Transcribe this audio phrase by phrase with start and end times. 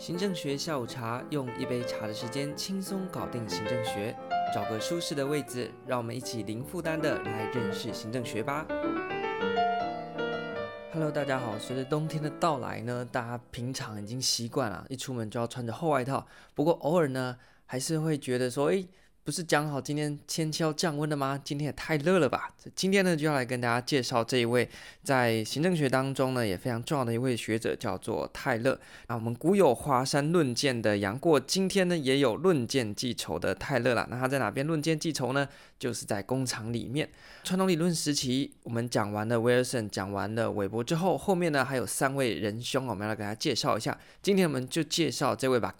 [0.00, 4.16] 行政学下午茶，用一杯茶的时间轻松搞定行政学。
[4.54, 8.66] 找个舒适的位置，让我们一起零负担的来认识行政学吧。
[10.90, 11.58] Hello，大家好。
[11.58, 16.26] 随着冬天的到来呢，大家平常已经习惯了，一出门就要穿着厚外套。
[16.54, 17.36] 不过偶尔呢，
[17.66, 18.88] 还是会觉得说，诶。
[19.22, 21.38] 不是讲好今天天气要降温的吗？
[21.44, 22.50] 今天也太热了吧！
[22.74, 24.68] 今天呢，就要来跟大家介绍这一位
[25.04, 28.78] 在行政学当中呢也非常重要的一位学者，叫做泰勒。
[29.08, 34.06] 那我们古有华山论剑的杨过，今天呢也有论剑记仇的泰勒啦。
[34.10, 35.46] 那他在哪边论剑记仇呢？
[35.78, 37.08] 就是在工厂里面。
[37.42, 43.98] 传统理论时期，我们讲完了威尔森，讲完了韦伯之后，后面呢还有三位仁兄，我们要来给大家介绍一下。
[44.22, 45.74] 今天我们就介绍这位吧，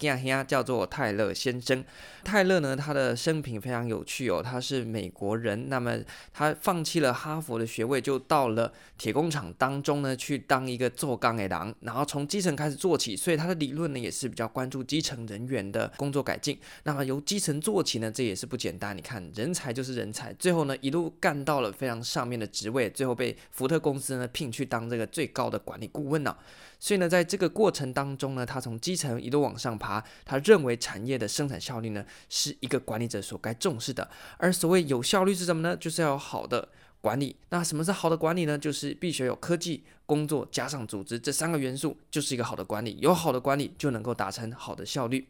[0.47, 1.83] 叫做泰勒先生。
[2.23, 5.95] 泰勒呢，他的生品非常有趣哦，他是美国人，那么
[6.33, 16.57] 他放弃了哈佛的学位，就到了铁工厂当中呢，去当一个做钢的郎，然后从基层开始做起，所以他的理论呢也是比较关注基层人员的工作改进。
[16.85, 18.97] 那么由基层做起呢，这也是不简单。
[18.97, 26.35] 你看，人才就是人才，最后呢一路干到了非常上面的职位，最后被福特公司呢聘去当这个最高的管理顾问呢。
[26.83, 34.09] 所以呢，在这个过程当中呢，他从基层一路往上爬，他认为产业的生产效率呢是一个管理者所该重视的。
[34.37, 35.75] 而所谓有效率是什么呢？
[35.77, 36.67] 就是要有好的
[36.99, 37.35] 管理。
[37.49, 38.57] 那什么是好的管理呢？
[38.57, 42.97] 就是必须有科技、工作加上组织这三个元素，就是一个好的管理。
[42.99, 45.27] 有好的管理，就能够达成好的效率。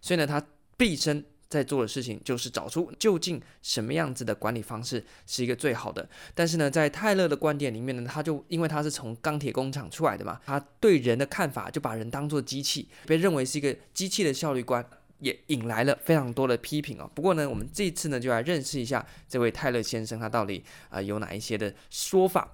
[0.00, 0.44] 所以呢，他
[0.76, 1.24] 毕生。
[1.46, 6.08] 在做的事情就是找出究竟什么样子的管理方式是一个最好的。
[6.34, 14.84] 但是呢，在泰勒的观点里面呢，他就因为他是从钢铁工厂出来的嘛，他对人的看法就把人当作机器，被认为是一个机器的效率观，
[15.24, 17.10] 也引来了非常多的批评哦。
[17.14, 22.52] 不过呢，我们这次呢就来认识一下这位泰勒先生，他到底啊、呃、有哪一些的说法。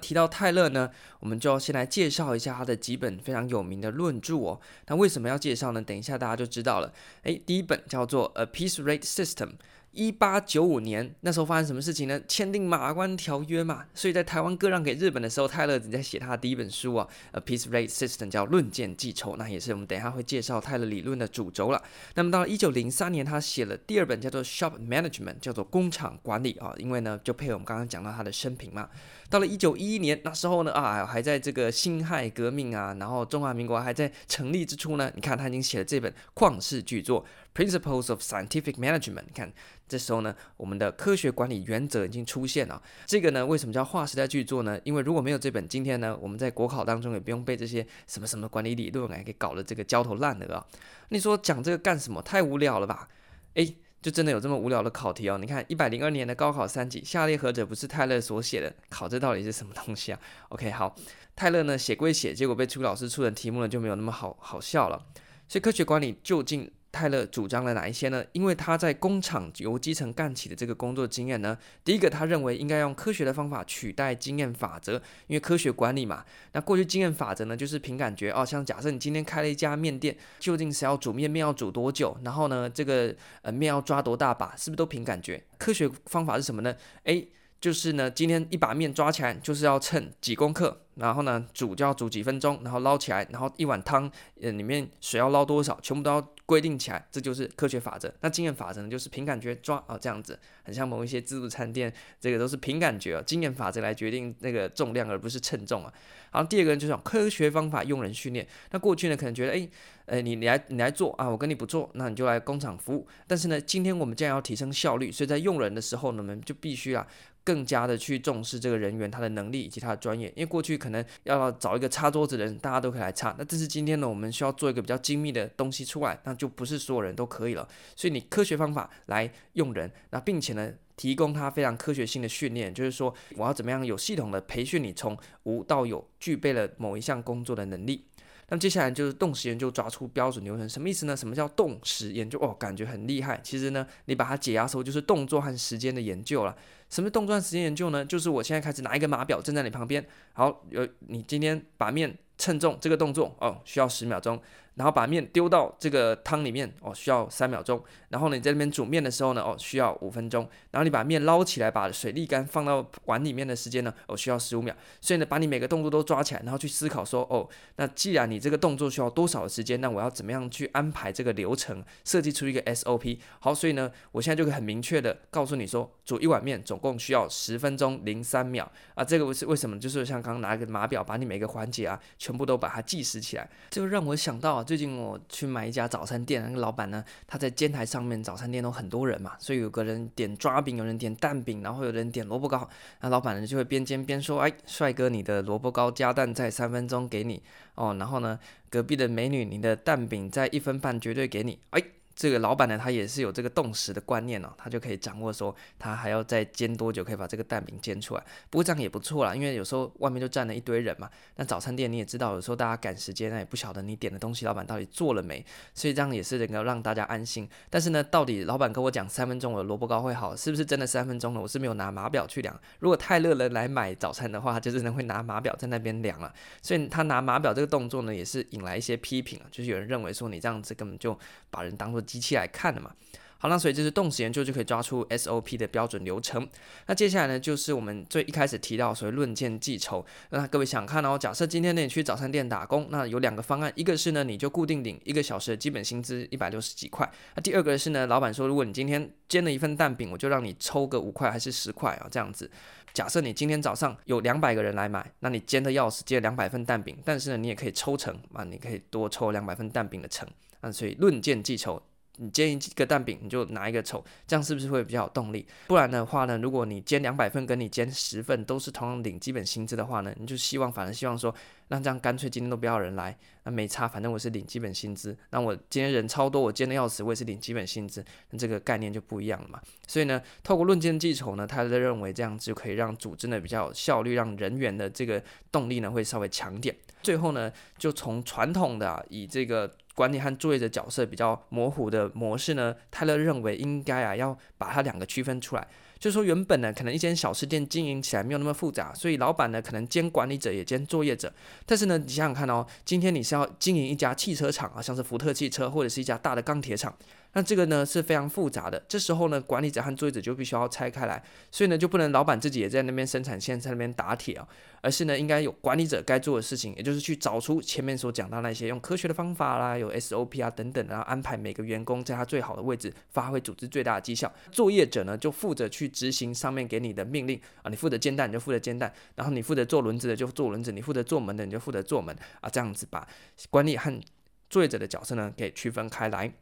[0.00, 4.60] 提到泰勒呢，我们就要先来介绍一下他的几本非常有名的论著哦。
[4.86, 5.82] 那为什么要介绍呢？
[5.82, 6.92] 等一下大家就知道了。
[7.22, 9.48] 诶，第一本叫做《A Piece Rate System》。
[9.96, 12.20] 一八九五年，那时候发生什么事情呢？
[12.28, 17.08] 签订马关条约嘛，所以在台湾割让给日本的时候，泰勒正在写他的第一本书啊，
[17.38, 21.82] 《A Piece Rate System》叫《论剑记仇》，那也是我们等一下会介绍泰勒理论的主轴了。
[22.14, 28.88] 那么到了一九零三年，他写了第二本叫做《Shop Management》，叫做工厂管理啊，因为呢就配合我们刚刚讲到他的生平嘛。
[29.30, 37.24] 到了一九一一年，那时候呢啊，还在这个辛亥革命啊，然后中华民国还在成立之初呢，你看他已经写了这本旷世巨作。
[37.56, 39.50] Principles of Scientific Management，你看，
[39.88, 42.82] 这时候呢，我们的科学管理原则已经出现了。
[43.06, 44.78] 这个呢，为什么叫划时代巨作呢？
[44.84, 50.66] 因为如果没有这本，今天呢，我们在国考当中也不用背这些什么什么管理理论，哎，给搞得这个焦头烂额啊。
[51.08, 52.20] 你说讲这个干什么？
[52.20, 53.08] 太无聊了吧？
[53.54, 55.38] 诶，就真的有这么无聊的考题哦？
[55.38, 58.70] 你看，一百零二年的高考三级，下列何者不是泰勒所写的？
[58.90, 60.94] 考这到底是什么东西啊？OK，好，
[61.34, 65.06] 泰勒呢写归写，结果被出老师出的题目呢就没有那么好好笑了。
[65.48, 66.70] 所以科学管理究竟？
[66.96, 68.24] 泰勒主张了哪一些呢？
[68.32, 74.94] 因为他在工厂由基层干起的这个工作经验呢，第一个他认为应该用科学的方法取代经验法则，
[75.26, 85.44] 因为科学管理嘛，那过去经验法则呢就是凭感觉哦，像假设你今天开了一家面店，究竟是要煮面，面要煮多久，然后呢这个呃面要抓多大把，是不是都凭感觉？
[85.58, 86.74] 科学方法是什么呢？
[87.04, 87.28] 诶，
[87.60, 90.80] 就是呢今天一把面抓起来就是要称几公克。
[90.96, 98.12] 然后呢，煮就要煮几分钟，然后捞起来，然后一碗汤，呃，里面水要捞多少，全部都要规定起来，这就是科学法则。
[98.20, 105.92] 那经验法则呢，就是凭感觉抓啊，这样子，很像某一些自助餐店，这个都是凭感觉啊，经验法则来决定那个重量，而不是称重啊。
[106.30, 108.46] 然后第二个人就是科学方法用人训练。
[108.70, 109.68] 那过去呢，可能觉得，哎，
[110.06, 113.06] 呃，你你来你来做啊，我跟你不做，那你就来工厂服务。
[113.26, 117.06] 但是呢，今天我们既然要提升效率，所以在用人的时候呢，我们就必须啊，
[117.42, 127.66] 更加的去重视这个人员他的能力以及他的专业，因为过去可能要找一个擦桌子的人，大家都可以来擦，那这是今天呢，我们需要做一个比较精密的东西出来，那就不是所有人都可以了。
[127.96, 138.04] 所以你科学方法来用人，那并且呢，提供他非常科学性的训练，就是说我要怎么样有系统的培训你从无到有，具备了某一项工作的能力。
[138.48, 141.16] 那接下来就是动时研究抓出标准流程，什么意思呢？
[141.16, 142.38] 什么叫动时研究？
[142.38, 143.40] 哦，感觉很厉害。
[143.42, 146.56] 其实呢，你把它解压缩，就是动作和时间的研究了。
[146.88, 148.04] 什么动作和时间研究呢？
[148.04, 154.40] 就是我现在开始拿一个码表，站在你旁边，好，有你今天把面称重这个动作，哦，需要十秒钟。
[154.76, 157.82] 然后把面丢到这个汤里面哦，需要三秒钟。
[158.10, 160.46] 然后呢，你在那边煮面的时候呢，哦，需要五分钟。
[160.70, 164.76] 然后你把面捞起来，把水沥干放到碗里面的时间呢，哦，需要十五秒。
[165.00, 173.18] 所以呢，把你每个动作都抓起来，然后去思考说，哦，那既然你这个动作需要多少的时间，那我要怎么样去安排这个流程，设计出一个 SOP。
[173.40, 179.02] 好，所以呢，我现在就可以很明确的告诉你说，煮一碗面总共需要十分钟零三秒啊。
[179.02, 179.80] 这个是为什么？
[179.80, 183.48] 就是像刚刚拿一个码表，把你每个环节啊，全部都把它计时起来。
[183.70, 184.64] 就让我想到啊。
[184.64, 192.68] 最近我去买一家早餐店，那个老板呢，他在煎台上面，早餐店都很多人嘛，所以有个人点抓饼，有人点蛋饼，然后有人点萝卜糕，
[193.00, 197.40] 那老板呢就会边煎边说：“哎，帅哥，你的萝卜糕加蛋在三分钟给你
[197.76, 198.36] 哦，然后呢，
[198.68, 201.82] 隔壁的美女，你的蛋饼在一分半绝对给你。”哎。
[202.16, 208.24] 这个老板呢，他也是有这个动时的观念哦，他就可以掌握说，他还要再煎多久可以把这个蛋饼煎出来。
[208.48, 211.10] 不过这样也不错啦，因为有时候外面就站了一堆人嘛。
[211.36, 217.46] 那早餐店你也知道，有时候大家赶时间，那也不晓得你点的东西老板到底做了没，所以这样也是能够让大家安心。
[217.68, 221.40] 但是呢，到底老板跟我讲三分钟我的萝卜糕会好，是不是真的三分钟呢？
[221.42, 222.58] 我是没有拿码表去量。
[222.78, 226.32] 如果太热人来买早餐的话，他就是能会拿码表在那边量了。
[226.62, 231.18] 所以他拿码表这个动作呢，也是引来一些批评啊，就是有人认为说你这样子根本就
[231.50, 232.92] 把人当做机器来看的嘛。
[233.38, 236.48] 好，那所以这是动词研究就可以抓出 SOP 的标准流程。
[236.86, 240.04] 那接下来呢，就是我们最一开始提到所谓论件计酬。
[240.30, 247.08] 那各位想看哦，假设今天呢你去早餐店打工，那有两个方案，一个是呢你就固定领一个小时的基本薪资一百六十几块。
[247.34, 252.50] 那第二个是呢，老板说如果你今天煎了一份蛋饼，我就让你抽个五块还是十块啊这样子。
[252.94, 260.26] 假设你今天早上有两百个人来买，那你煎的要死，煎两百份蛋饼，但是呢你也可以抽成啊，你可以多抽两百份蛋饼的成。
[260.62, 261.82] 那所以论件计酬。
[262.18, 265.46] 你煎一个蛋饼，你就拿一个酬，这样是不是会比较有动力？
[265.66, 271.34] 不然的话呢，如果你煎两百份，跟你煎十份都是同样领基本薪资的话呢，你就希望，反正希望说，
[271.68, 275.16] 那这样干脆今天都不要人来，那没差，反正我是领基本薪资。
[275.30, 279.60] 那我今天人超多，我煎的要死，我也是领基本薪资，那这个概念就不一样了嘛。
[279.86, 285.22] 所以呢，透过论件计酬呢，他就认为这样就可以让组织呢比较有效率，让人员的这个
[285.52, 286.74] 动力呢会稍微强点。
[287.02, 289.70] 最后呢，就从传统的、以这个。
[289.96, 295.66] 管理和作业者角色比较模糊的模式呢，泰勒认为应该啊要把它两个区分出来。
[295.98, 301.32] 就是说原本呢，可能一间小吃店经营起来没有那么复杂，所以老板呢可能兼管理者也兼作业者。
[301.64, 306.94] 但是呢，你想想看哦，今天你是要经营一家汽车厂啊，像是福特汽车或者是一家大的钢铁厂。
[307.36, 314.48] 那这个呢是非常复杂的，这时候呢，管理者和作业者就必须要拆开来，所以呢，就不能老板自己也在那边生产线在那边打铁啊，
[314.80, 324.32] 而是呢，应该有管理者该做的事情，也就是去找出前面所讲到那些用科学的方法啦，有 SOP 啊等等，然后安排每个员工在他最好的位置，发挥组织最大的绩效。
[324.50, 333.06] 作业者呢，就负责去执行上面给你的命令啊，你负责煎蛋你就负责煎蛋，然后你负责做轮子的就做轮子，你负责做门的你就负责做门啊，这样子把
[333.50, 334.00] 管理和
[334.48, 336.32] 作业者的角色呢给区分开来。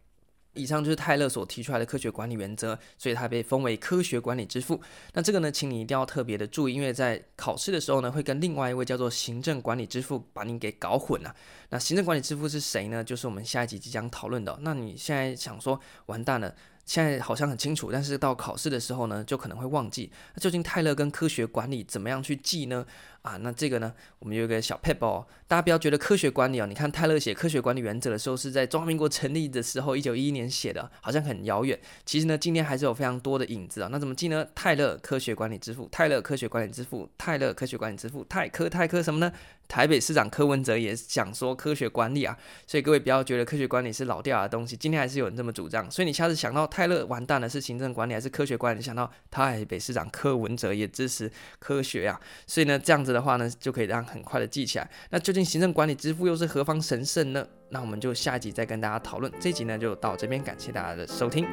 [0.54, 4.80] 以上就是泰勒所提出来的科学管理原则，所以他被封为科学管理之父。
[5.12, 11.34] 那这个呢，请你一定要特别的注意，因为在考试的时候呢，会跟另外一位叫做行政管理之父把你给搞混了。
[11.70, 13.04] 那行政管理之父是谁呢？
[13.04, 14.58] 就是我们下一集即将讨论的。
[14.62, 16.54] 那你现在想说，完蛋了。
[16.86, 20.12] 现在好像很清楚，但是到考试的时候呢，就可能会忘记。
[20.34, 22.84] 那究竟泰勒跟科学管理怎么样去记呢？
[23.24, 31.78] 啊，那这个呢，我们有一个小撇步哦，大家不要觉得科学管理哦，你看泰勒写科学管理原则的时候是在中华民国成立的时候，一九一一年写的，好像很遥远。
[32.04, 33.88] 其实呢，今天还是有非常多的影子啊。
[33.90, 34.46] 那怎么记呢？
[34.54, 39.32] 泰勒科学管理之父，泰勒科学管理之父，泰勒科学管理之父，泰科泰科什么呢？
[39.66, 42.36] 台北市长柯文哲也讲说科学管理啊，
[42.66, 45.90] 所以各位不要觉得科学管理是老掉牙的东西，今天还是有人这么主张。
[45.90, 48.82] 所以你下次想到泰勒完蛋了，是行政管理还是科学管理？
[48.82, 54.90] 想到台北市长柯文哲也支持科学啊，所以呢，这样子的话呢，就可以让很快的记起来。
[55.08, 57.46] 那究竟行政管理之父又是何方神圣呢？
[57.70, 59.32] 那我们就下一集再跟大家讨论。
[59.40, 61.46] 这集呢就到这边，感谢大家的收听。